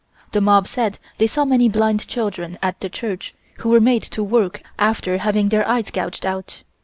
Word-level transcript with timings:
The 0.31 0.41
mob 0.41 0.67
said 0.67 0.97
they 1.19 1.27
saw 1.27 1.45
many 1.45 1.69
blind 1.69 2.07
children 2.07 2.57
at 2.63 2.79
the 2.79 2.89
church, 2.89 3.35
who 3.59 3.69
were 3.69 3.79
made 3.79 4.01
to 4.01 4.23
work 4.23 4.63
after 4.79 5.19
having 5.19 5.49
their 5.49 5.67
eyes 5.67 5.91
gouged 5.91 6.25
out. 6.25 6.63